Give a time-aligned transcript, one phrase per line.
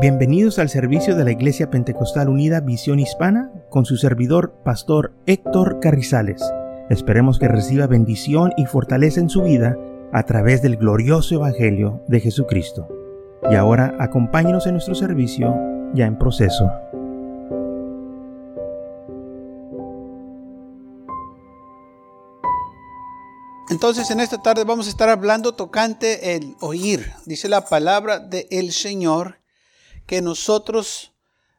[0.00, 5.80] Bienvenidos al servicio de la Iglesia Pentecostal Unida Visión Hispana con su servidor, Pastor Héctor
[5.80, 6.40] Carrizales.
[6.88, 9.76] Esperemos que reciba bendición y fortaleza en su vida
[10.12, 12.86] a través del glorioso Evangelio de Jesucristo.
[13.50, 15.52] Y ahora acompáñenos en nuestro servicio
[15.94, 16.70] ya en proceso.
[23.68, 27.10] Entonces en esta tarde vamos a estar hablando tocante el oír.
[27.26, 29.37] Dice la palabra del Señor
[30.08, 31.12] que nosotros,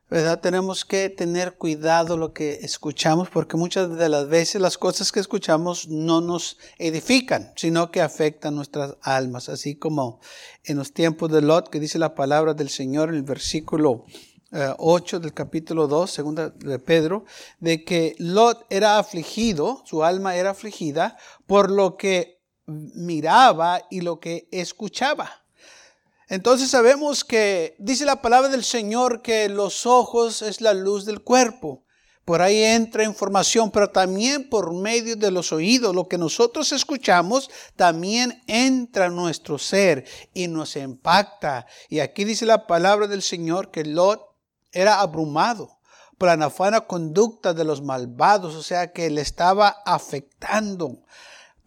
[0.09, 0.41] ¿verdad?
[0.41, 5.20] Tenemos que tener cuidado lo que escuchamos porque muchas de las veces las cosas que
[5.20, 10.20] escuchamos no nos edifican, sino que afectan nuestras almas, así como
[10.63, 14.05] en los tiempos de Lot, que dice la palabra del Señor en el versículo
[14.52, 17.26] 8 eh, del capítulo 2, segunda de Pedro,
[17.59, 24.20] de que Lot era afligido, su alma era afligida por lo que miraba y lo
[24.20, 25.43] que escuchaba.
[26.30, 31.21] Entonces sabemos que dice la palabra del Señor que los ojos es la luz del
[31.21, 31.84] cuerpo.
[32.24, 37.49] Por ahí entra información, pero también por medio de los oídos, lo que nosotros escuchamos,
[37.76, 41.66] también entra en nuestro ser y nos impacta.
[41.90, 44.21] Y aquí dice la palabra del Señor que Lot
[44.71, 45.80] era abrumado
[46.20, 50.99] por la nafana conducta de los malvados, o sea que le estaba afectando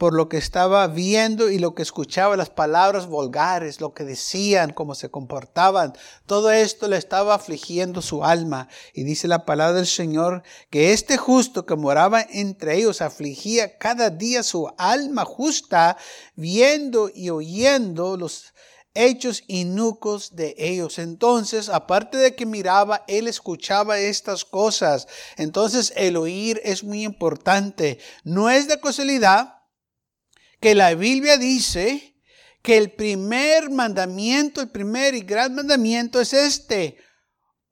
[0.03, 4.73] por lo que estaba viendo y lo que escuchaba, las palabras vulgares, lo que decían,
[4.73, 5.93] cómo se comportaban.
[6.27, 8.67] Todo esto le estaba afligiendo su alma.
[8.95, 14.11] Y dice la palabra del Señor que este justo que moraba entre ellos afligía cada
[14.11, 15.97] día su alma justa,
[16.35, 18.55] viendo y oyendo los
[18.95, 20.99] hechos inucos de ellos.
[20.99, 25.07] Entonces, aparte de que miraba, él escuchaba estas cosas.
[25.37, 28.01] Entonces, el oír es muy importante.
[28.25, 29.62] No es de casualidad
[30.63, 32.15] que la Biblia dice
[32.63, 36.99] que el primer mandamiento, el primer y gran mandamiento es este.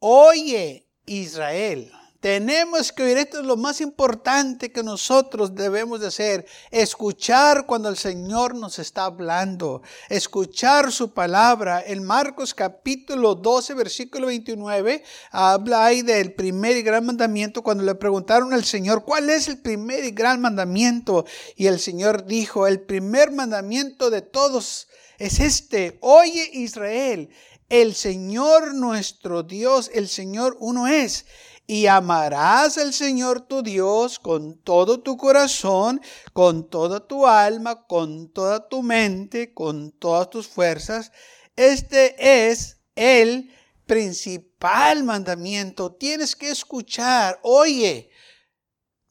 [0.00, 1.92] Oye, Israel.
[2.20, 7.88] Tenemos que oír, esto es lo más importante que nosotros debemos de hacer, escuchar cuando
[7.88, 11.82] el Señor nos está hablando, escuchar su palabra.
[11.86, 17.94] En Marcos capítulo 12, versículo 29, habla ahí del primer y gran mandamiento cuando le
[17.94, 21.24] preguntaron al Señor, ¿cuál es el primer y gran mandamiento?
[21.56, 27.30] Y el Señor dijo, el primer mandamiento de todos es este, oye Israel,
[27.70, 31.24] el Señor nuestro Dios, el Señor uno es
[31.70, 36.00] y amarás al Señor tu Dios con todo tu corazón,
[36.32, 41.12] con toda tu alma, con toda tu mente, con todas tus fuerzas.
[41.54, 43.52] Este es el
[43.86, 45.92] principal mandamiento.
[45.92, 48.10] Tienes que escuchar, oye,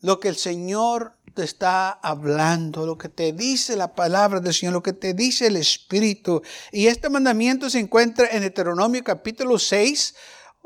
[0.01, 4.73] lo que el Señor te está hablando, lo que te dice la palabra del Señor,
[4.73, 6.41] lo que te dice el Espíritu.
[6.73, 10.13] Y este mandamiento se encuentra en Deuteronomio capítulo 6,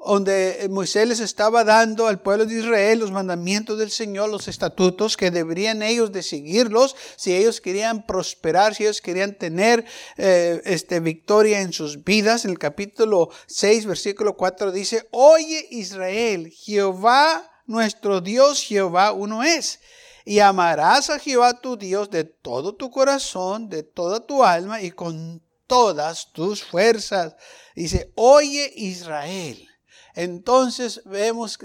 [0.06, 5.18] donde Moisés les estaba dando al pueblo de Israel los mandamientos del Señor, los estatutos
[5.18, 9.86] que deberían ellos de seguirlos si ellos querían prosperar, si ellos querían tener
[10.18, 12.46] eh, este, victoria en sus vidas.
[12.46, 19.80] En el capítulo 6, versículo 4 dice, oye Israel, Jehová nuestro Dios, Jehová uno es.
[20.26, 24.92] Y amarás a Jehová tu Dios de todo tu corazón, de toda tu alma y
[24.92, 27.36] con todas tus fuerzas.
[27.76, 29.68] Dice, oye Israel
[30.16, 31.58] entonces vemos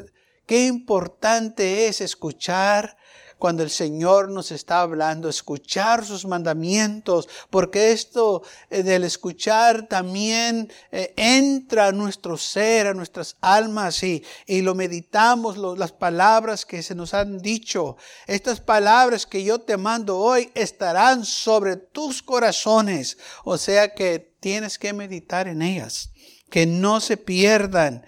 [0.46, 2.96] qué importante es escuchar
[3.38, 10.70] cuando el Señor nos está hablando, escuchar sus mandamientos, porque esto eh, del escuchar también
[10.90, 16.82] eh, entra a nuestro ser, a nuestras almas y, y lo meditamos, las palabras que
[16.82, 17.96] se nos han dicho.
[18.26, 24.78] Estas palabras que yo te mando hoy estarán sobre tus corazones, o sea que tienes
[24.78, 26.10] que meditar en ellas,
[26.50, 28.04] que no se pierdan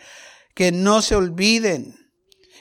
[0.61, 2.13] que no se olviden.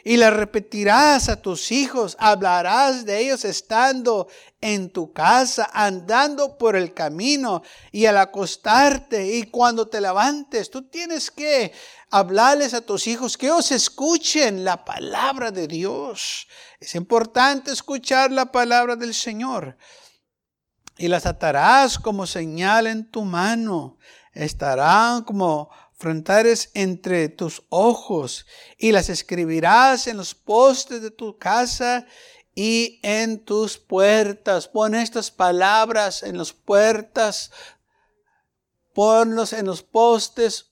[0.05, 4.29] Y la repetirás a tus hijos, hablarás de ellos estando
[4.61, 7.61] en tu casa, andando por el camino
[7.91, 10.71] y al acostarte y cuando te levantes.
[10.71, 11.73] Tú tienes que
[12.09, 16.47] hablarles a tus hijos que os escuchen la palabra de Dios.
[16.79, 19.75] Es importante escuchar la palabra del Señor.
[20.97, 23.97] Y las atarás como señal en tu mano.
[24.31, 28.45] Estarán como frontares entre tus ojos
[28.77, 32.07] y las escribirás en los postes de tu casa
[32.55, 34.69] y en tus puertas.
[34.69, 37.51] Pon estas palabras en las puertas,
[38.93, 40.71] ponlos en los postes,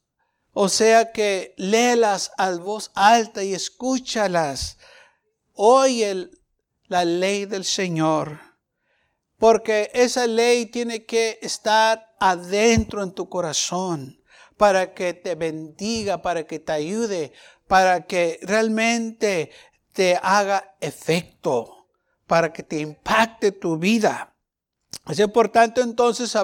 [0.54, 4.78] o sea que léelas a voz alta y escúchalas.
[5.52, 6.30] Oye
[6.86, 8.40] la ley del Señor,
[9.38, 14.17] porque esa ley tiene que estar adentro en tu corazón
[14.58, 17.32] para que te bendiga, para que te ayude,
[17.68, 19.52] para que realmente
[19.94, 21.88] te haga efecto,
[22.26, 24.36] para que te impacte tu vida.
[25.08, 26.38] Es importante entonces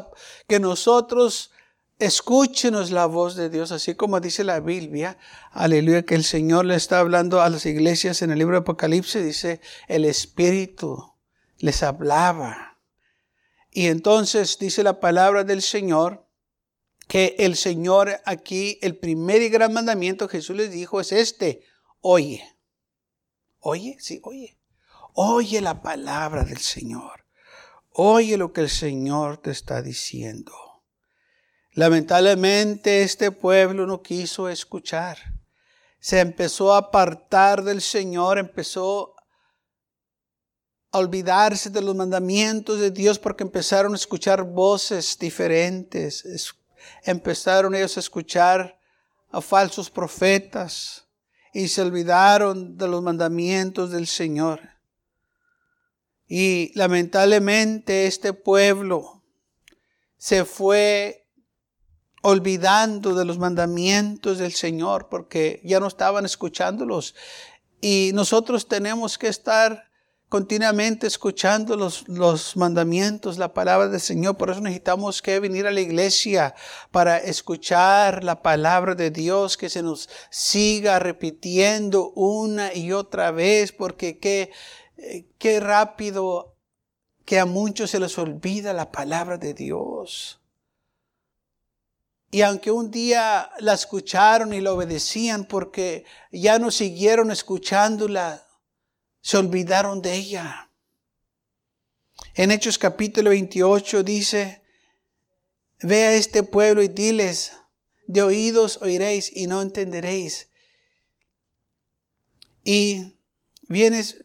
[0.47, 1.51] que nosotros
[1.99, 5.17] escúchenos la voz de Dios, así como dice la Biblia,
[5.51, 9.23] aleluya, que el Señor le está hablando a las iglesias en el libro de Apocalipsis,
[9.23, 11.13] dice, el Espíritu
[11.59, 12.77] les hablaba.
[13.71, 16.27] Y entonces dice la palabra del Señor,
[17.13, 21.61] que el Señor aquí, el primer y gran mandamiento Jesús les dijo es este,
[22.01, 22.43] oye,
[23.59, 24.57] oye, sí, oye,
[25.13, 27.27] oye la palabra del Señor,
[27.91, 30.53] oye lo que el Señor te está diciendo.
[31.73, 35.19] Lamentablemente este pueblo no quiso escuchar.
[35.99, 39.13] Se empezó a apartar del Señor, empezó
[40.91, 46.25] a olvidarse de los mandamientos de Dios porque empezaron a escuchar voces diferentes.
[47.03, 48.79] Empezaron ellos a escuchar
[49.31, 51.07] a falsos profetas
[51.53, 54.61] y se olvidaron de los mandamientos del Señor.
[56.27, 59.23] Y lamentablemente este pueblo
[60.17, 61.27] se fue
[62.23, 67.13] olvidando de los mandamientos del Señor porque ya no estaban escuchándolos.
[67.81, 69.91] Y nosotros tenemos que estar
[70.33, 74.35] continuamente escuchando los, los, mandamientos, la palabra del Señor.
[74.35, 76.55] Por eso necesitamos que venir a la iglesia
[76.89, 83.71] para escuchar la palabra de Dios, que se nos siga repitiendo una y otra vez,
[83.71, 84.49] porque qué,
[84.97, 86.55] eh, qué rápido
[87.25, 90.41] que a muchos se les olvida la palabra de Dios.
[92.31, 98.47] Y aunque un día la escucharon y la obedecían porque ya no siguieron escuchándola,
[99.23, 100.69] se olvidaron de ella.
[102.35, 104.61] En Hechos capítulo 28 dice,
[105.81, 107.53] ve a este pueblo y diles,
[108.05, 110.49] de oídos oiréis y no entenderéis.
[112.65, 113.15] Y
[113.69, 114.17] vienes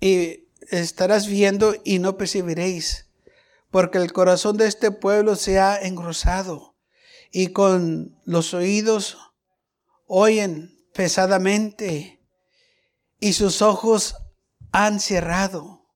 [0.00, 3.06] y estarás viendo y no percibiréis,
[3.72, 6.76] porque el corazón de este pueblo se ha engrosado
[7.32, 9.18] y con los oídos
[10.06, 12.20] oyen pesadamente
[13.18, 14.14] y sus ojos
[14.74, 15.86] han cerrado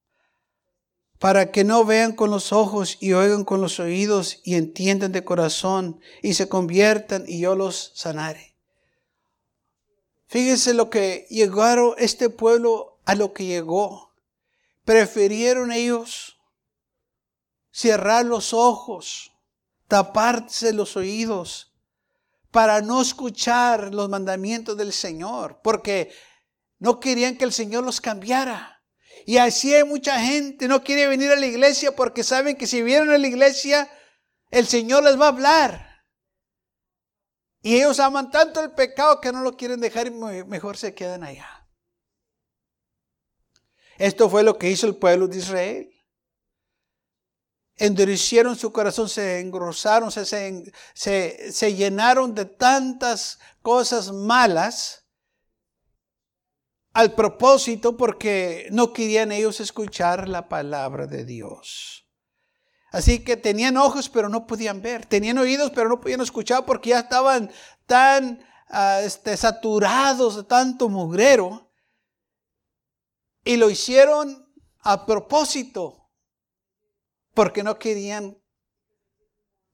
[1.19, 5.25] para que no vean con los ojos y oigan con los oídos y entiendan de
[5.25, 8.55] corazón y se conviertan y yo los sanaré.
[10.29, 14.15] Fíjense lo que llegaron este pueblo a lo que llegó.
[14.85, 16.39] Prefirieron ellos
[17.73, 19.33] cerrar los ojos
[19.89, 21.73] taparse los oídos
[22.53, 26.13] para no escuchar los mandamientos del Señor, porque
[26.79, 28.83] no querían que el Señor los cambiara.
[29.27, 32.83] Y así hay mucha gente, no quiere venir a la iglesia porque saben que si
[32.83, 33.91] vienen a la iglesia,
[34.51, 36.05] el Señor les va a hablar.
[37.61, 41.25] Y ellos aman tanto el pecado que no lo quieren dejar y mejor se quedan
[41.25, 41.69] allá.
[43.99, 45.99] Esto fue lo que hizo el pueblo de Israel
[47.79, 55.07] endurecieron su corazón, se engrosaron, se, se, se, llenaron de tantas cosas malas
[56.99, 62.09] al propósito porque no querían ellos escuchar la palabra de Dios.
[62.91, 66.91] Así que tenían ojos pero no podían ver, tenían oídos pero no podían escuchar porque
[66.91, 67.53] ya estaban
[67.87, 71.71] tan uh, este, saturados de tanto mugrero
[73.45, 76.11] y lo hicieron a propósito
[77.33, 78.43] porque no querían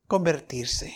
[0.09, 0.95] convertirse.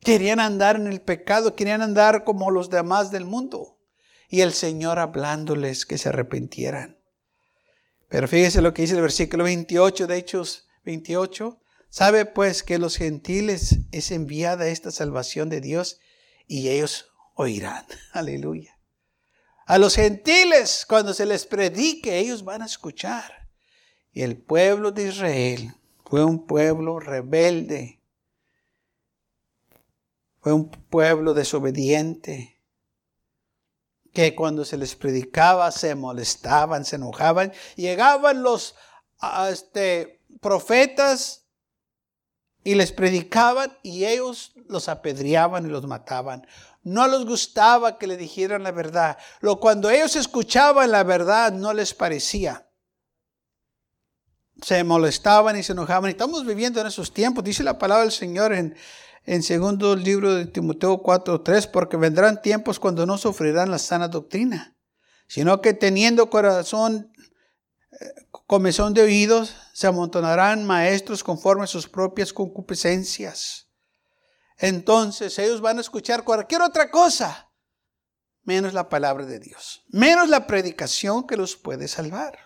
[0.00, 3.73] Querían andar en el pecado, querían andar como los demás del mundo.
[4.34, 6.98] Y el Señor hablándoles que se arrepintieran.
[8.08, 11.62] Pero fíjese lo que dice el versículo 28 de Hechos 28.
[11.88, 16.00] Sabe pues que los gentiles es enviada esta salvación de Dios
[16.48, 17.86] y ellos oirán.
[18.12, 18.76] Aleluya.
[19.66, 23.48] A los gentiles, cuando se les predique, ellos van a escuchar.
[24.10, 25.74] Y el pueblo de Israel
[26.04, 28.02] fue un pueblo rebelde.
[30.40, 32.53] Fue un pueblo desobediente.
[34.14, 37.52] Que cuando se les predicaba se molestaban, se enojaban.
[37.76, 38.74] Llegaban los
[39.50, 41.44] este, profetas
[42.62, 46.46] y les predicaban y ellos los apedreaban y los mataban.
[46.82, 49.18] No les gustaba que le dijeran la verdad.
[49.40, 52.66] Lo cuando ellos escuchaban la verdad no les parecía
[54.64, 56.08] se molestaban y se enojaban.
[56.10, 57.44] Estamos viviendo en esos tiempos.
[57.44, 58.74] Dice la palabra del Señor en,
[59.26, 64.74] en segundo libro de Timoteo 4.3, porque vendrán tiempos cuando no sufrirán la sana doctrina,
[65.26, 67.12] sino que teniendo corazón,
[67.92, 68.06] eh,
[68.46, 73.68] comezón de oídos, se amontonarán maestros conforme a sus propias concupiscencias,
[74.56, 77.50] entonces ellos van a escuchar cualquier otra cosa,
[78.44, 82.43] menos la palabra de Dios, menos la predicación que los puede salvar.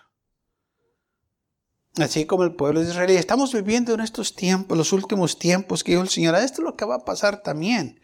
[2.01, 3.11] Así como el pueblo de Israel.
[3.11, 6.35] Estamos viviendo en estos tiempos, los últimos tiempos que dijo el Señor.
[6.35, 8.01] Esto es lo que va a pasar también.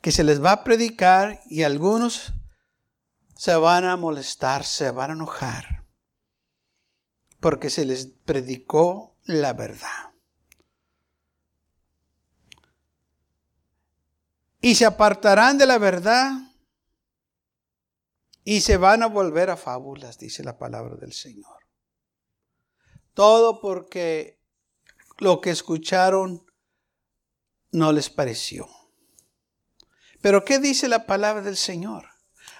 [0.00, 2.32] Que se les va a predicar y algunos
[3.36, 5.84] se van a molestar, se van a enojar.
[7.40, 10.12] Porque se les predicó la verdad.
[14.60, 16.32] Y se apartarán de la verdad
[18.44, 21.63] y se van a volver a fábulas, dice la palabra del Señor.
[23.14, 24.40] Todo porque
[25.18, 26.44] lo que escucharon
[27.70, 28.68] no les pareció.
[30.20, 32.06] Pero ¿qué dice la palabra del Señor?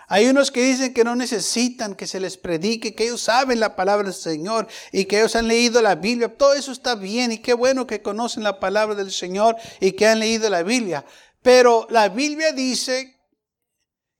[0.06, 3.74] Hay unos que dicen que no necesitan que se les predique, que ellos saben la
[3.74, 6.36] palabra del Señor y que ellos han leído la Biblia.
[6.36, 10.06] Todo eso está bien y qué bueno que conocen la palabra del Señor y que
[10.06, 11.06] han leído la Biblia.
[11.42, 13.18] Pero la Biblia dice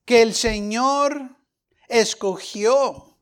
[0.05, 1.37] que el Señor
[1.88, 3.13] escogió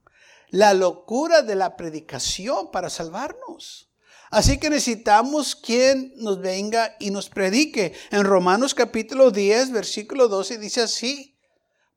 [0.52, 3.90] la locura de la predicación para salvarnos.
[4.30, 7.92] Así que necesitamos quien nos venga y nos predique.
[8.12, 11.36] En Romanos capítulo 10, versículo 12 dice así,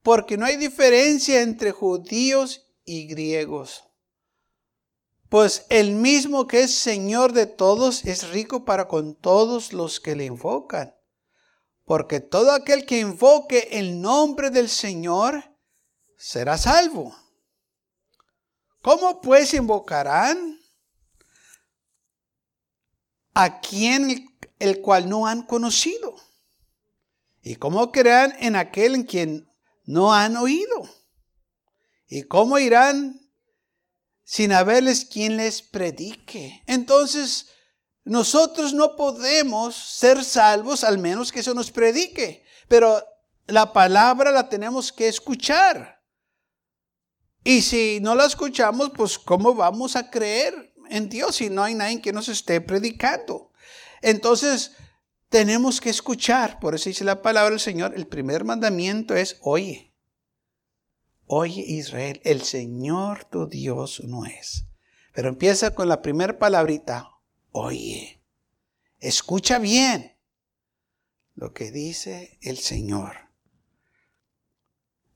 [0.02, 3.84] porque no hay diferencia entre judíos y griegos.
[5.30, 10.16] Pues el mismo que es Señor de todos es rico para con todos los que
[10.16, 10.96] le invocan
[11.86, 15.56] porque todo aquel que invoque el nombre del Señor
[16.18, 17.16] será salvo.
[18.86, 20.60] ¿Cómo pues invocarán
[23.34, 26.16] a quien el cual no han conocido?
[27.42, 29.50] ¿Y cómo creerán en aquel en quien
[29.86, 30.88] no han oído?
[32.08, 33.28] ¿Y cómo irán
[34.24, 36.62] sin haberles quien les predique?
[36.68, 37.48] Entonces,
[38.04, 43.04] nosotros no podemos ser salvos al menos que eso nos predique, pero
[43.48, 45.95] la palabra la tenemos que escuchar.
[47.48, 51.76] Y si no la escuchamos, pues ¿cómo vamos a creer en Dios si no hay
[51.76, 53.52] nadie que nos esté predicando?
[54.02, 54.72] Entonces,
[55.30, 56.60] tenemos que escuchar.
[56.60, 59.94] Por eso dice la palabra del Señor, el primer mandamiento es, oye,
[61.28, 64.66] oye Israel, el Señor tu Dios no es.
[65.14, 67.12] Pero empieza con la primera palabrita,
[67.52, 68.24] oye,
[69.00, 70.18] escucha bien
[71.36, 73.25] lo que dice el Señor.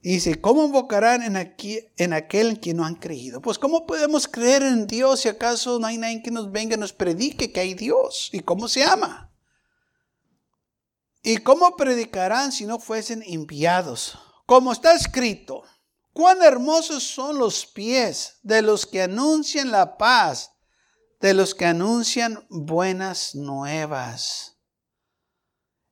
[0.01, 3.41] Dice, ¿cómo invocarán en, aquí, en aquel en quien no han creído?
[3.41, 6.79] Pues ¿cómo podemos creer en Dios si acaso no hay nadie que nos venga y
[6.79, 9.29] nos predique que hay Dios y cómo se ama?
[11.21, 14.17] ¿Y cómo predicarán si no fuesen enviados?
[14.45, 15.63] Como está escrito,
[16.13, 20.53] cuán hermosos son los pies de los que anuncian la paz
[21.19, 24.55] de los que anuncian buenas nuevas.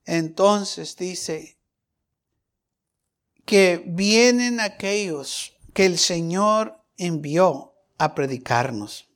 [0.05, 1.56] Entonces dice
[3.47, 9.07] que vienen aquellos que el Señor envió a predicarnos.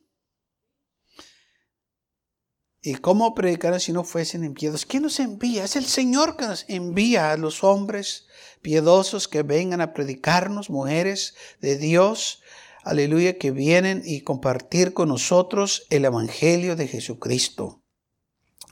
[2.80, 4.86] ¿Y cómo predicar si no fuesen enviados?
[4.86, 5.64] ¿Quién nos envía?
[5.64, 8.26] Es el Señor que nos envía a los hombres
[8.62, 12.40] piedosos que vengan a predicarnos, mujeres de Dios,
[12.84, 17.81] aleluya, que vienen y compartir con nosotros el Evangelio de Jesucristo.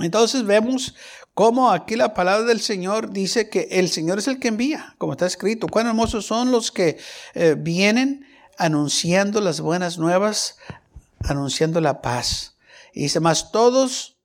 [0.02, 0.94] Entonces vemos
[1.34, 5.12] cómo aquí la palabra del Señor dice que el Señor es el que envía, como
[5.12, 5.66] está escrito.
[5.68, 6.98] Cuán hermosos son los que
[7.34, 8.26] eh, vienen
[8.58, 10.58] anunciando las buenas nuevas,
[11.24, 12.56] anunciando la paz.
[12.92, 14.18] Y dice, más todos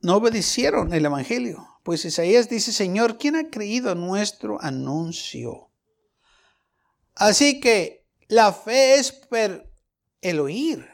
[0.00, 1.68] no obedecieron el Evangelio.
[1.82, 5.70] Pues Isaías dice, Señor, ¿quién ha creído nuestro anuncio?
[7.14, 9.70] Así que la fe es por
[10.20, 10.93] el oír.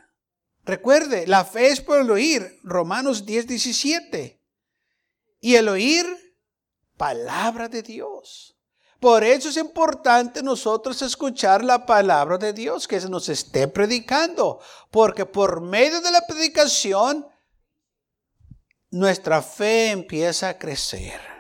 [0.65, 2.61] Recuerde, la fe es por el oír.
[2.63, 4.41] Romanos 10, 17.
[5.41, 6.07] Y el oír,
[6.97, 8.57] palabra de Dios.
[9.01, 14.61] Por eso es importante nosotros escuchar la palabra de Dios, que se nos esté predicando.
[14.91, 17.27] Porque por medio de la predicación,
[18.91, 21.31] nuestra fe empieza a crecer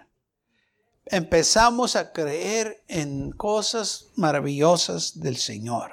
[1.10, 5.92] empezamos a creer en cosas maravillosas del Señor.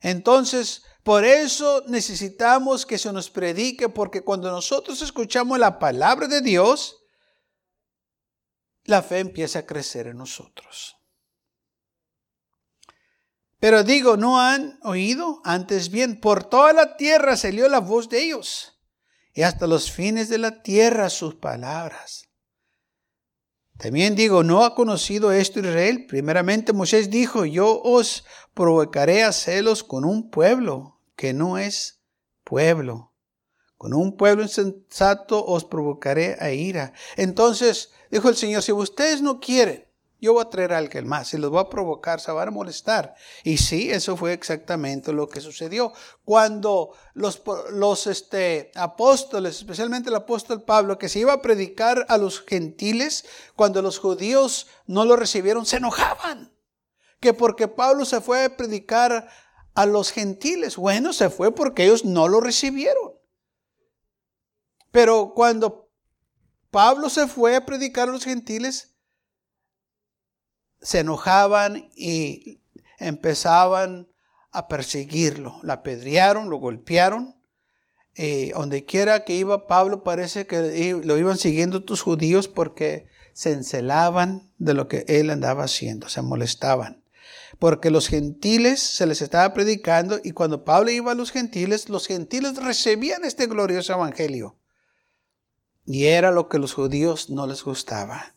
[0.00, 6.42] Entonces, por eso necesitamos que se nos predique, porque cuando nosotros escuchamos la palabra de
[6.42, 6.98] Dios,
[8.84, 10.96] la fe empieza a crecer en nosotros.
[13.58, 15.40] Pero digo, ¿no han oído?
[15.44, 18.80] Antes bien, por toda la tierra salió la voz de ellos,
[19.34, 22.29] y hasta los fines de la tierra sus palabras.
[23.80, 26.06] También digo, ¿no ha conocido esto Israel?
[26.06, 32.00] Primeramente Moisés dijo, yo os provocaré a celos con un pueblo que no es
[32.44, 33.12] pueblo.
[33.78, 36.92] Con un pueblo insensato os provocaré a ira.
[37.16, 39.86] Entonces, Dijo el Señor, si ustedes no quieren,
[40.20, 42.50] yo voy a traer a alguien más y los voy a provocar, se van a
[42.50, 43.14] molestar.
[43.42, 45.92] Y sí, eso fue exactamente lo que sucedió.
[46.24, 52.18] Cuando los, los este, apóstoles, especialmente el apóstol Pablo, que se iba a predicar a
[52.18, 53.24] los gentiles,
[53.56, 56.52] cuando los judíos no lo recibieron, se enojaban.
[57.18, 59.28] Que porque Pablo se fue a predicar
[59.74, 60.76] a los gentiles.
[60.76, 63.14] Bueno, se fue porque ellos no lo recibieron.
[64.90, 65.90] Pero cuando
[66.70, 68.89] Pablo se fue a predicar a los gentiles,
[70.80, 72.60] se enojaban y
[72.98, 74.08] empezaban
[74.52, 75.58] a perseguirlo.
[75.62, 77.36] La apedrearon, lo golpearon.
[78.16, 83.52] Eh, donde quiera que iba Pablo parece que lo iban siguiendo tus judíos porque se
[83.52, 87.04] encelaban de lo que él andaba haciendo, se molestaban.
[87.58, 92.06] Porque los gentiles se les estaba predicando y cuando Pablo iba a los gentiles, los
[92.06, 94.56] gentiles recibían este glorioso evangelio.
[95.86, 98.34] Y era lo que los judíos no les gustaba,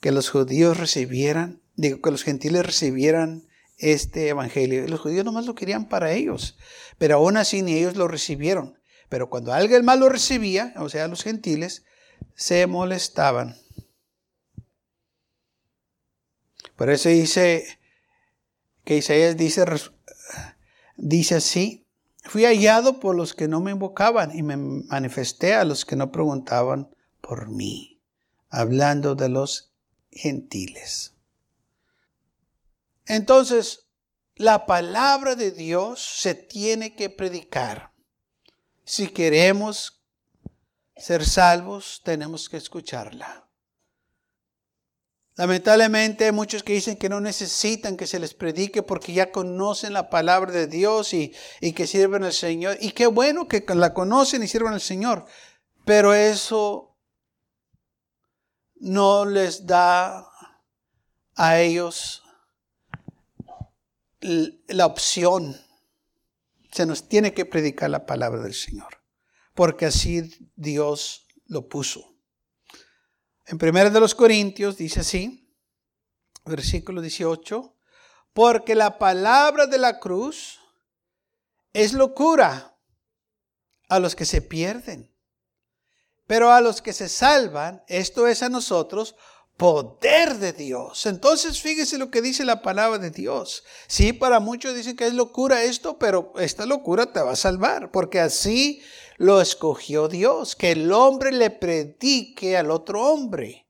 [0.00, 4.86] que los judíos recibieran digo, que los gentiles recibieran este evangelio.
[4.88, 6.58] Los judíos nomás lo querían para ellos,
[6.98, 8.78] pero aún así ni ellos lo recibieron.
[9.08, 11.84] Pero cuando alguien más lo recibía, o sea, los gentiles,
[12.34, 13.56] se molestaban.
[16.76, 17.64] Por eso dice
[18.84, 19.64] que Isaías dice,
[20.96, 21.86] dice así,
[22.24, 26.10] fui hallado por los que no me invocaban y me manifesté a los que no
[26.10, 26.90] preguntaban
[27.20, 28.00] por mí,
[28.50, 29.68] hablando de los
[30.10, 31.14] gentiles.
[33.06, 33.88] Entonces,
[34.36, 37.92] la palabra de Dios se tiene que predicar.
[38.84, 40.02] Si queremos
[40.96, 43.48] ser salvos, tenemos que escucharla.
[45.36, 49.92] Lamentablemente hay muchos que dicen que no necesitan que se les predique porque ya conocen
[49.92, 52.76] la palabra de Dios y, y, que sirven al Señor.
[52.80, 55.26] Y qué bueno que la conocen y sirven al Señor.
[55.84, 56.87] Pero eso
[58.80, 60.26] no les da
[61.34, 62.22] a ellos
[64.20, 65.56] la opción.
[66.72, 69.02] Se nos tiene que predicar la palabra del Señor,
[69.54, 72.14] porque así Dios lo puso.
[73.46, 75.54] En 1 de los Corintios dice así,
[76.44, 77.74] versículo 18,
[78.32, 80.60] porque la palabra de la cruz
[81.72, 82.78] es locura
[83.88, 85.14] a los que se pierden,
[86.28, 89.16] pero a los que se salvan, esto es a nosotros,
[89.56, 91.06] poder de Dios.
[91.06, 93.64] Entonces, fíjese lo que dice la palabra de Dios.
[93.88, 97.90] Sí, para muchos dicen que es locura esto, pero esta locura te va a salvar,
[97.90, 98.82] porque así
[99.16, 103.66] lo escogió Dios, que el hombre le predique al otro hombre.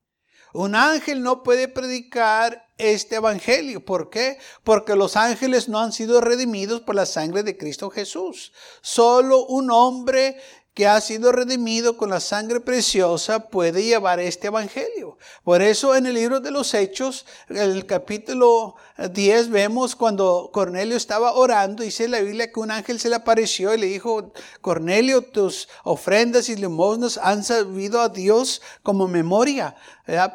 [0.53, 3.85] Un ángel no puede predicar este evangelio.
[3.85, 4.39] ¿Por qué?
[4.63, 8.51] Porque los ángeles no han sido redimidos por la sangre de Cristo Jesús.
[8.81, 10.41] Solo un hombre
[10.79, 15.17] que ha sido redimido con la sangre preciosa puede llevar este evangelio.
[15.43, 18.75] Por eso en el libro de los Hechos, el capítulo
[19.11, 23.75] 10, vemos cuando Cornelio estaba orando, dice la Biblia que un ángel se le apareció
[23.75, 29.75] y le dijo, Cornelio, tus ofrendas y limosnas han servido a Dios como memoria,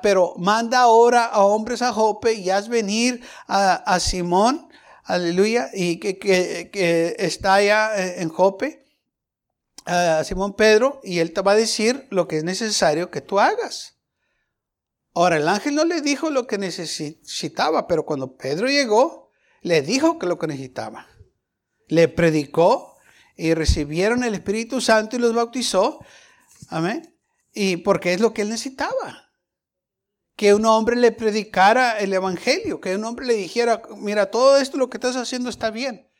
[0.02, 4.68] pero manda ahora a hombres a Jope y haz venir a, Simón,
[5.04, 8.83] aleluya, y que, que está allá en Jope
[9.84, 13.40] a Simón Pedro y él te va a decir lo que es necesario que tú
[13.40, 13.98] hagas.
[15.14, 20.18] Ahora, el ángel no le dijo lo que necesitaba, pero cuando Pedro llegó, le dijo
[20.18, 21.08] que lo que necesitaba.
[21.86, 22.96] Le predicó
[23.36, 26.00] y recibieron el Espíritu Santo y los bautizó.
[26.68, 27.16] Amén.
[27.52, 29.30] Y porque es lo que él necesitaba.
[30.34, 34.76] Que un hombre le predicara el Evangelio, que un hombre le dijera, mira, todo esto
[34.76, 36.10] lo que estás haciendo está bien,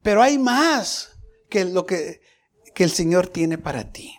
[0.00, 1.10] pero hay más
[1.50, 2.20] que lo que
[2.74, 4.14] que el Señor tiene para ti.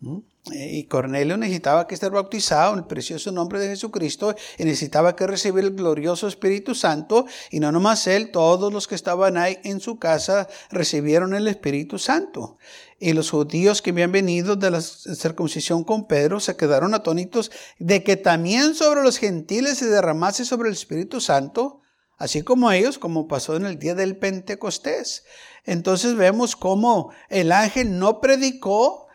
[0.00, 0.18] ¿Mm?
[0.52, 5.26] Y Cornelio necesitaba que estar bautizado en el precioso nombre de Jesucristo y necesitaba que
[5.26, 7.26] recibir el glorioso Espíritu Santo.
[7.50, 11.98] Y no nomás él, todos los que estaban ahí en su casa recibieron el Espíritu
[11.98, 12.56] Santo.
[12.98, 18.02] Y los judíos que habían venido de la circuncisión con Pedro se quedaron atónitos de
[18.02, 21.82] que también sobre los gentiles se derramase sobre el Espíritu Santo,
[22.18, 25.24] así como ellos, como pasó en el día del Pentecostés.
[25.64, 29.06] Entonces vemos cómo el ángel no predicó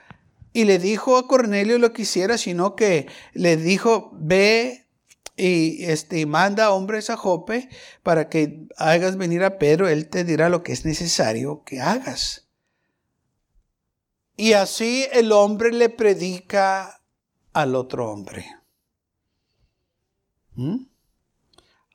[0.53, 4.87] y le dijo a Cornelio lo que hiciera, sino que le dijo, ve
[5.35, 7.69] y este, manda hombres a Jope
[8.03, 12.47] para que hagas venir a Pedro, él te dirá lo que es necesario que hagas.
[14.35, 17.01] Y así el hombre le predica
[17.51, 18.45] al otro hombre.
[20.55, 20.85] ¿Mm?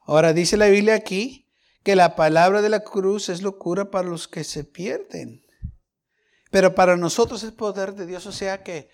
[0.08, 1.46] Ahora dice la Biblia aquí
[1.84, 5.44] que la palabra de la cruz es locura para los que se pierden.
[6.50, 8.24] Pero para nosotros es poder de Dios.
[8.24, 8.88] O sea que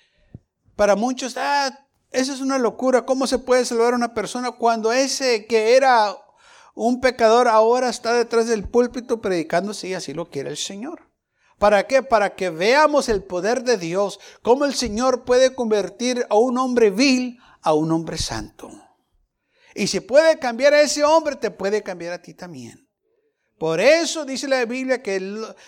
[0.75, 3.07] para muchos, ah, esa es una locura.
[3.07, 6.17] ¿Cómo se puede salvar a una persona cuando ese que era
[6.75, 11.13] un pecador ahora está detrás del púlpito predicando si así lo quiere el Señor?
[11.61, 12.03] ¿Para qué?
[12.03, 16.91] Para que veamos el poder de Dios, cómo el Señor puede convertir a un hombre
[16.91, 18.84] vil a un hombre santo.
[19.75, 22.85] Y si puede cambiar a ese hombre, te puede cambiar a ti también.
[23.59, 25.17] Por eso dice la Biblia que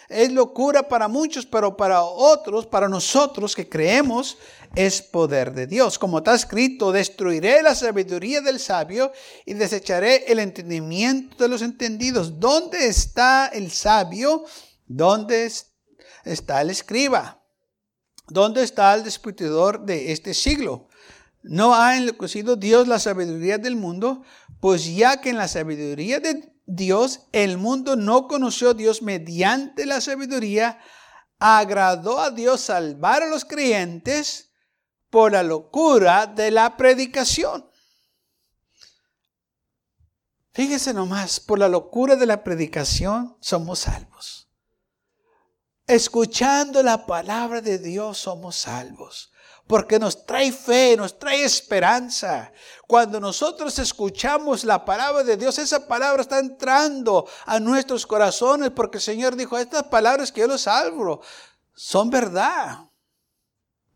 [0.09, 4.39] es locura para muchos, pero para otros, para nosotros que creemos,
[4.75, 5.99] es poder de Dios.
[5.99, 9.13] Como está escrito, destruiré la sabiduría del sabio
[9.45, 12.41] y desecharé el entendimiento de los entendidos.
[12.41, 14.45] ¿Dónde está el sabio?
[14.87, 15.51] ¿Dónde
[16.25, 17.41] está el escriba?
[18.29, 20.86] ¿Dónde está el disputador de este siglo?
[21.49, 24.23] ¿No ha enloquecido Dios la sabiduría del mundo?
[24.61, 29.87] Pues ya que en la sabiduría de Dios, el mundo no conoció a Dios mediante
[29.87, 30.81] la sabiduría,
[31.39, 34.51] agradó a Dios salvar a los creyentes
[35.09, 37.71] por la locura de la predicación.
[40.53, 44.49] Fíjese nomás, por la locura de la predicación somos salvos.
[45.87, 49.31] Escuchando la palabra de Dios somos salvos
[49.67, 52.53] porque nos trae fe, nos trae esperanza.
[52.87, 58.99] Cuando nosotros escuchamos la palabra de Dios, esa palabra está entrando a nuestros corazones, porque
[58.99, 61.21] el Señor dijo, estas palabras que yo los salvo
[61.75, 62.89] son verdad.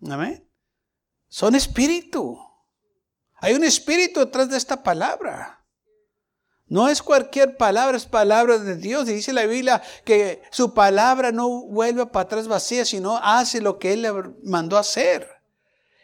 [0.09, 0.48] Amén.
[1.28, 2.37] Son espíritu.
[3.37, 5.64] Hay un espíritu detrás de esta palabra.
[6.66, 9.09] No es cualquier palabra, es palabra de Dios.
[9.09, 13.78] Y dice la Biblia que su palabra no vuelve para atrás vacía, sino hace lo
[13.78, 15.39] que Él le mandó hacer.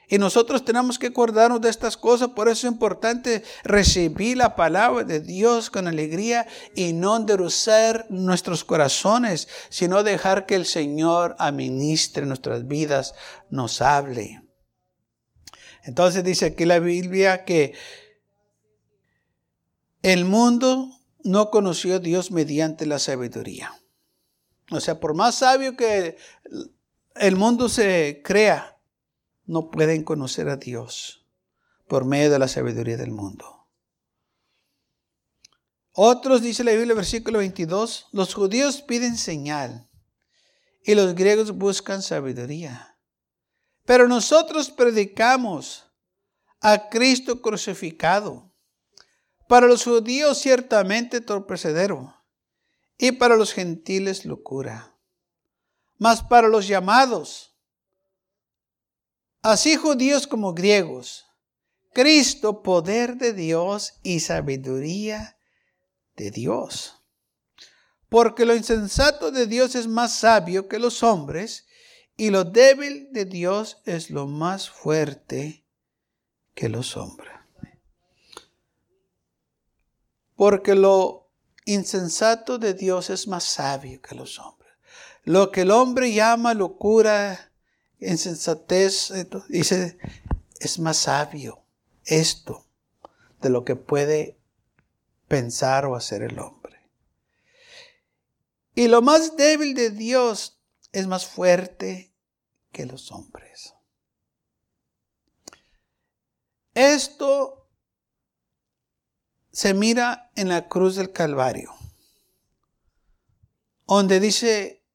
[0.09, 5.03] Y nosotros tenemos que acordarnos de estas cosas, por eso es importante recibir la palabra
[5.03, 12.25] de Dios con alegría y no endurecer nuestros corazones, sino dejar que el Señor administre
[12.25, 13.15] nuestras vidas,
[13.51, 14.43] nos hable.
[15.83, 17.75] Entonces dice aquí la Biblia que
[20.03, 20.91] el mundo
[21.25, 23.75] no conoció a Dios mediante la sabiduría.
[24.71, 26.17] O sea, por más sabio que
[27.17, 28.76] el mundo se crea,
[29.47, 31.27] no pueden conocer a Dios
[31.89, 33.69] por medio de la sabiduría del mundo.
[35.93, 39.89] Otros, dice la Biblia, versículo 22, los judíos piden señal
[40.85, 42.99] y los griegos buscan sabiduría.
[43.87, 45.87] Pero nosotros predicamos
[46.61, 48.53] a Cristo crucificado.
[49.49, 52.15] Para los judíos ciertamente torpecedero
[52.99, 54.97] y para los gentiles locura.
[55.99, 57.46] Mas para los llamados,
[59.47, 61.27] así judíos como griegos,
[61.93, 65.39] Cristo, poder de Dios y sabiduría
[66.17, 67.01] de Dios.
[68.09, 71.67] Porque lo insensato de Dios es más sabio que los hombres,
[72.17, 75.65] y lo débil de Dios es lo más fuerte
[76.55, 77.33] que los hombres.
[80.35, 81.31] Porque lo
[81.67, 84.73] insensato de Dios es más sabio que los hombres.
[85.23, 87.53] Lo que el hombre llama locura
[87.99, 89.13] insensatez,
[89.49, 89.99] dice,
[90.61, 91.65] es más sabio
[92.05, 92.67] esto
[93.41, 94.39] de lo que puede
[95.29, 96.91] pensar o hacer el hombre.
[98.75, 100.61] Y lo más débil de Dios
[100.93, 102.15] es más fuerte
[102.73, 103.75] que los hombres.
[106.75, 107.71] Esto
[109.51, 111.75] se mira en la cruz del Calvario,
[113.87, 114.86] donde dice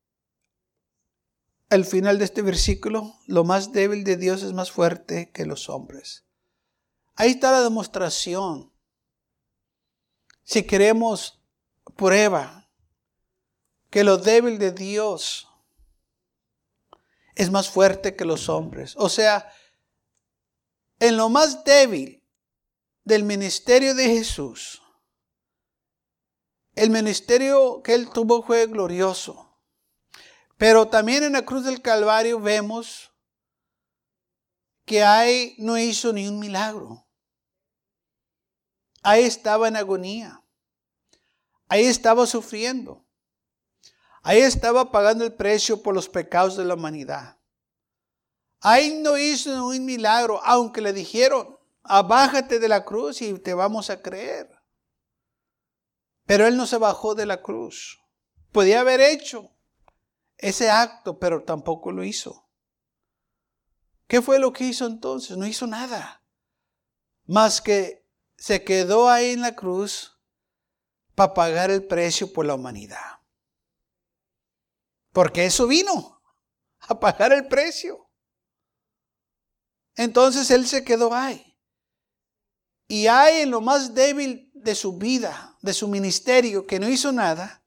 [1.72, 5.70] al final de este versículo, lo más débil de Dios es más fuerte que los
[5.70, 6.26] hombres.
[7.16, 8.74] Ahí está la demostración.
[10.44, 11.42] Si queremos
[11.96, 12.70] prueba
[13.90, 15.48] que lo débil de Dios
[17.36, 18.96] es más fuerte que los hombres.
[18.98, 19.50] O sea,
[21.00, 22.22] en lo más débil
[23.06, 24.82] del ministerio de Jesús,
[26.76, 29.51] el ministerio que él tuvo fue glorioso.
[30.62, 33.12] Pero también en la cruz del Calvario vemos
[34.86, 37.04] que ahí no hizo ni un milagro.
[39.02, 40.44] Ahí estaba en agonía.
[41.68, 43.04] Ahí estaba sufriendo.
[44.22, 47.40] Ahí estaba pagando el precio por los pecados de la humanidad.
[48.60, 53.90] Ahí no hizo un milagro, aunque le dijeron, abájate de la cruz y te vamos
[53.90, 54.48] a creer.
[56.28, 58.00] Pero él no se bajó de la cruz.
[58.52, 59.52] Podía haber hecho
[60.42, 62.50] ese acto, pero tampoco lo hizo.
[64.08, 65.38] ¿Qué fue lo que hizo entonces?
[65.38, 66.24] No hizo nada.
[67.26, 68.06] Más que
[68.38, 70.20] se quedó ahí en la cruz
[71.16, 73.20] para pagar el precio por la humanidad.
[75.14, 76.22] Porque eso vino,
[76.80, 78.10] a pagar el precio.
[79.96, 81.58] Entonces él se quedó ahí.
[82.88, 87.12] Y ahí en lo más débil de su vida, de su ministerio, que no hizo
[87.12, 87.61] nada,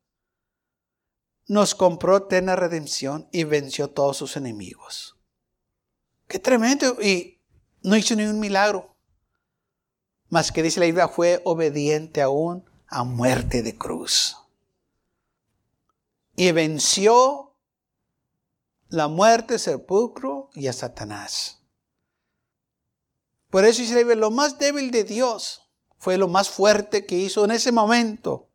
[1.47, 5.17] nos compró eterna redención y venció todos sus enemigos.
[6.27, 7.01] Qué tremendo.
[7.03, 7.41] Y
[7.83, 8.97] no hizo ni un milagro.
[10.29, 14.37] Más que dice la Biblia, fue obediente aún a muerte de cruz.
[16.37, 17.55] Y venció
[18.89, 21.61] la muerte, sepulcro y a Satanás.
[23.51, 25.63] Por eso Biblia, lo más débil de Dios
[25.99, 28.51] fue lo más fuerte que hizo en ese momento.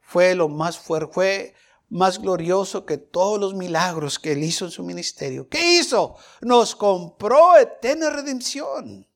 [0.00, 1.54] Fue lo más fuerte, fue
[1.88, 5.48] más glorioso que todos los milagros que él hizo en su ministerio.
[5.48, 6.16] ¿Qué hizo?
[6.40, 9.06] Nos compró eterna redención.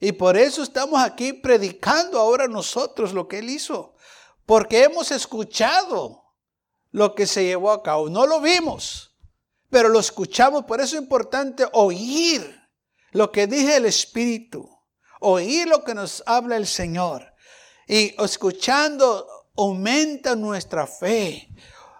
[0.00, 3.94] Y por eso estamos aquí predicando ahora nosotros lo que él hizo.
[4.46, 6.24] Porque hemos escuchado
[6.90, 8.08] lo que se llevó a cabo.
[8.08, 9.14] No lo vimos,
[9.68, 10.64] pero lo escuchamos.
[10.64, 12.58] Por eso es importante oír
[13.12, 14.68] lo que dije el Espíritu.
[15.20, 17.34] Oír lo que nos habla el Señor.
[17.86, 21.48] Y escuchando aumenta nuestra fe.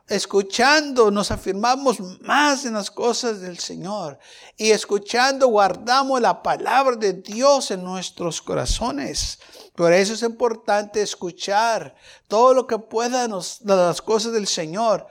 [0.09, 4.19] Escuchando nos afirmamos más en las cosas del Señor
[4.57, 9.39] y escuchando guardamos la palabra de Dios en nuestros corazones.
[9.77, 11.95] Por eso es importante escuchar
[12.27, 15.07] todo lo que pueda de las cosas del Señor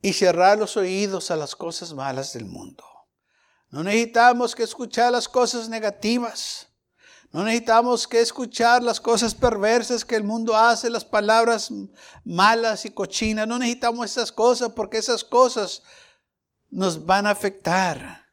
[0.00, 2.84] y cerrar los oídos a las cosas malas del mundo.
[3.68, 6.68] No necesitamos que escuchar las cosas negativas.
[7.34, 11.68] No necesitamos que escuchar las cosas perversas que el mundo hace, las palabras
[12.24, 13.48] malas y cochinas.
[13.48, 15.82] No necesitamos esas cosas porque esas cosas
[16.70, 18.23] nos van a afectar.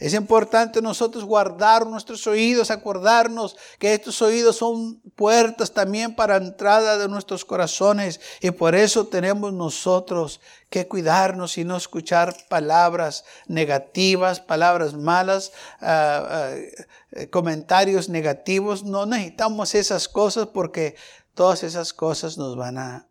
[0.00, 6.96] Es importante nosotros guardar nuestros oídos, acordarnos que estos oídos son puertas también para entrada
[6.96, 14.40] de nuestros corazones y por eso tenemos nosotros que cuidarnos y no escuchar palabras negativas,
[14.40, 18.84] palabras malas, ah, ah, comentarios negativos.
[18.84, 20.96] No necesitamos esas cosas porque
[21.34, 23.10] todas esas cosas nos van a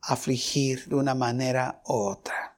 [0.00, 2.56] afligir de una manera u otra.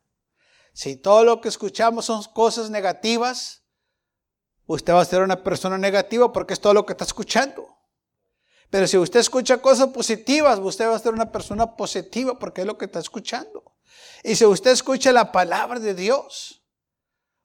[0.74, 3.61] Si todo lo que escuchamos son cosas negativas,
[4.66, 7.68] usted va a ser una persona negativa porque es todo lo que está escuchando.
[8.70, 12.66] Pero si usted escucha cosas positivas, usted va a ser una persona positiva porque es
[12.66, 13.62] lo que está escuchando.
[14.24, 16.62] Y si usted escucha la palabra de Dios,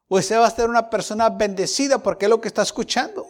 [0.08, 3.26] usted va a ser una persona bendecida porque es lo que está escuchando.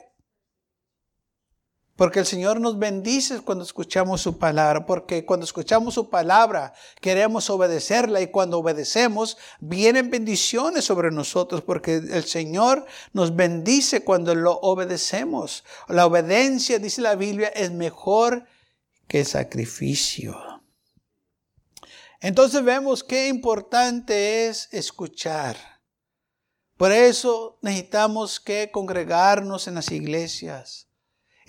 [1.97, 7.49] Porque el Señor nos bendice cuando escuchamos su palabra, porque cuando escuchamos su palabra queremos
[7.49, 14.59] obedecerla y cuando obedecemos vienen bendiciones sobre nosotros, porque el Señor nos bendice cuando lo
[14.59, 15.63] obedecemos.
[15.87, 18.45] La obediencia, dice la Biblia, es mejor
[19.07, 20.37] que el sacrificio.
[22.21, 25.57] Entonces vemos qué importante es escuchar.
[26.77, 30.86] Por eso necesitamos que congregarnos en las iglesias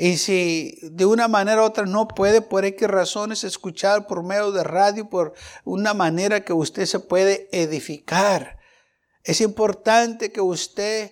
[0.01, 4.53] y si de una manera u otra no puede, por X razones, escuchar por medio
[4.53, 5.35] de radio, por
[5.65, 8.59] una manera que usted se puede edificar.
[9.25, 11.11] Es importante que usted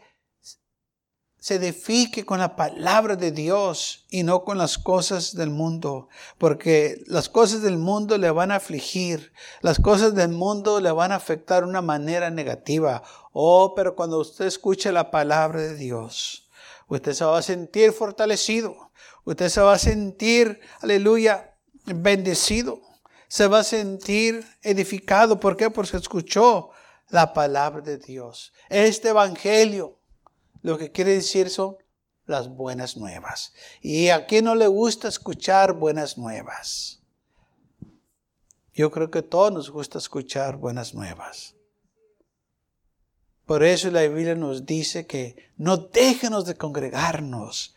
[1.40, 7.02] se edifique con la palabra de Dios y no con las cosas del mundo, porque
[7.06, 11.16] las cosas del mundo le van a afligir, las cosas del mundo le van a
[11.16, 13.02] afectar de una manera negativa.
[13.32, 16.45] Oh, pero cuando usted escuche la palabra de Dios,
[16.88, 18.92] Usted se va a sentir fortalecido.
[19.24, 22.80] Usted se va a sentir, aleluya, bendecido.
[23.28, 25.40] Se va a sentir edificado.
[25.40, 25.70] ¿Por qué?
[25.70, 26.70] Porque escuchó
[27.08, 28.52] la palabra de Dios.
[28.68, 29.98] Este evangelio
[30.62, 31.76] lo que quiere decir son
[32.24, 33.52] las buenas nuevas.
[33.80, 37.02] ¿Y a quién no le gusta escuchar buenas nuevas?
[38.72, 41.55] Yo creo que a todos nos gusta escuchar buenas nuevas.
[43.46, 47.75] Por eso la Biblia nos dice que no déjenos de congregarnos,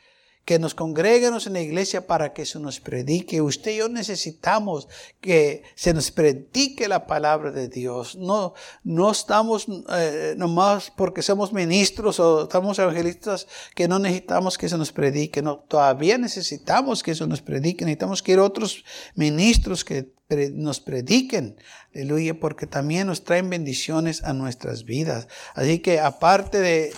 [0.50, 3.40] que nos congreguemos en la iglesia para que se nos predique.
[3.40, 4.88] Usted y yo necesitamos
[5.22, 8.16] que se nos predique la palabra de Dios.
[8.16, 14.68] No, no estamos eh, nomás porque somos ministros o estamos evangelistas que no necesitamos que
[14.68, 15.44] se nos predique.
[15.44, 17.86] No, todavía necesitamos que se nos predique.
[17.86, 18.84] Necesitamos que otros
[19.14, 20.16] ministros que
[20.54, 21.58] nos prediquen,
[21.94, 25.28] aleluya, porque también nos traen bendiciones a nuestras vidas.
[25.54, 26.92] Así que aparte de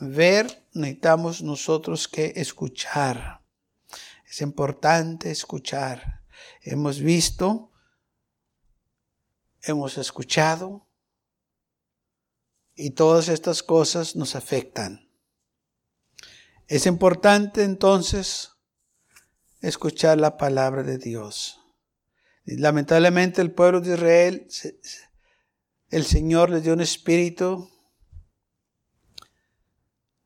[0.00, 3.42] ver, necesitamos nosotros que escuchar.
[4.28, 6.22] Es importante escuchar.
[6.62, 7.72] Hemos visto,
[9.62, 10.86] hemos escuchado
[12.74, 15.10] y todas estas cosas nos afectan.
[16.68, 18.50] Es importante entonces
[19.60, 21.60] escuchar la palabra de Dios.
[22.44, 24.48] Lamentablemente el pueblo de Israel,
[25.90, 27.70] el Señor les dio un espíritu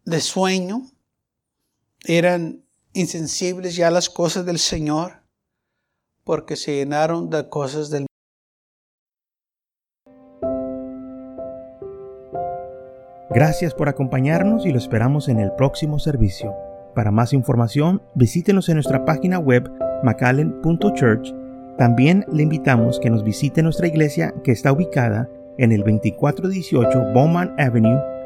[0.05, 0.83] de sueño,
[2.05, 5.23] eran insensibles ya a las cosas del Señor,
[6.25, 8.07] porque se llenaron de cosas del
[13.33, 16.53] Gracias por acompañarnos y lo esperamos en el próximo servicio.
[16.97, 19.71] Para más información, visítenos en nuestra página web
[20.03, 21.33] macallen.church.
[21.79, 27.55] También le invitamos que nos visite nuestra iglesia que está ubicada en el 2418 Bowman
[27.57, 28.01] Avenue